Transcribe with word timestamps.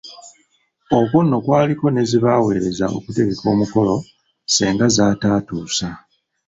Okwo 0.97 1.17
nno 1.23 1.37
kwaliko 1.45 1.85
ne 1.89 2.03
ze 2.09 2.17
baaweereza 2.25 2.85
okutegeka 2.97 3.45
omukolo 3.53 3.95
senga 4.53 4.87
z'ataatuusa. 4.95 5.87